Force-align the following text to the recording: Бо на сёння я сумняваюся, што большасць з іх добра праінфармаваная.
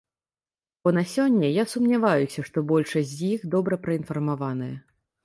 Бо 0.85 0.93
на 0.97 1.01
сёння 1.15 1.51
я 1.55 1.65
сумняваюся, 1.73 2.45
што 2.47 2.63
большасць 2.71 3.13
з 3.13 3.29
іх 3.35 3.45
добра 3.53 3.81
праінфармаваная. 3.85 4.73